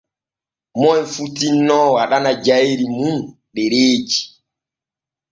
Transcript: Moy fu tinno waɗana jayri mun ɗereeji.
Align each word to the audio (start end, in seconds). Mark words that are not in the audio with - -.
Moy 0.79 1.01
fu 1.13 1.23
tinno 1.37 1.79
waɗana 1.95 2.31
jayri 2.45 2.85
mun 2.97 3.17
ɗereeji. 3.53 4.19